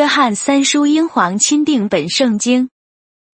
[0.00, 2.70] 约翰三书英皇钦定本圣经。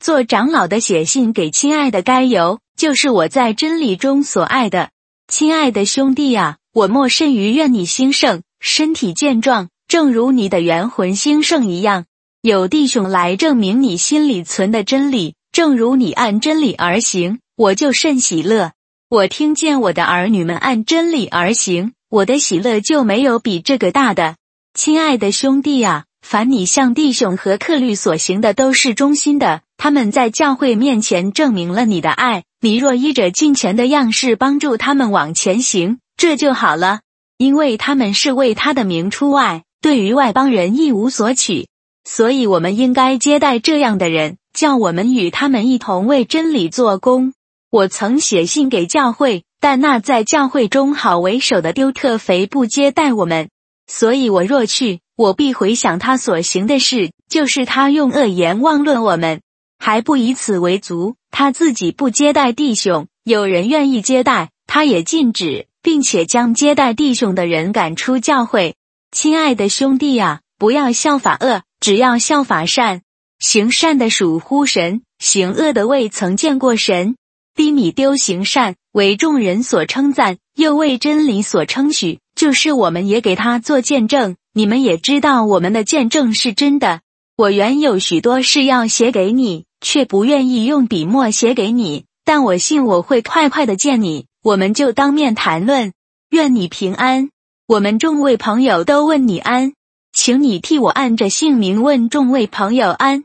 [0.00, 4.90] 做长老的写信给亲爱的该由，就是我在真理中所爱的
[5.28, 12.06] 亲爱的兄弟啊，我莫甚于愿你兴盛，身体健壮，正如你的元魂兴盛一样。
[12.42, 18.72] 有弟兄来证明你心里存的真理，正如你按真理而行，我就甚喜乐。
[19.08, 24.34] 我听见我的儿女们按真理而行，我的喜乐就没有比这个大的。
[24.74, 29.60] 亲爱的兄弟啊，凡你向弟兄和客律所行的，都是忠心的。
[29.76, 32.42] 他们在教会面前证明了你的爱。
[32.60, 37.02] 你若依着金钱的样式帮助他们往前行，这就好了，
[37.38, 41.68] 因为他们是为他的名出外，对于外邦人一无所取。
[42.02, 47.34] 所以，我们应该接待这样的人，叫我们与他们一同为真理做工。
[47.70, 53.48] 我曾写信给教会，但那在教会中好为首的丢特肥不接待我们，
[53.86, 59.40] 所以我若去，我必回想他所行的事，就是他用恶言妄论我们。
[59.78, 68.74] 还不以此为足，他自己不接待弟兄，有人愿意接待，他也禁止，并且将接待弟兄的人赶出教会。
[69.12, 73.02] 亲爱的兄弟啊，不要效法恶，只要效法善。
[73.38, 77.16] 行善的属乎神，行恶的未曾见过神。
[77.54, 84.36] 低米丢行善，为众人所称赞，又为真理所称许，就是我们也给他做见证。
[84.52, 87.00] 你们也知道我们的见证是真的。
[87.36, 89.66] 我原有许多事要写给你。
[89.82, 95.92] 却不愿意用笔墨写给你，但我信我会快快的见你，我们就当面谈论。
[96.30, 97.28] 愿你平安。
[97.68, 99.74] 我们众位朋友都问你安，
[100.12, 103.24] 请你替我按着姓名问众位朋友安。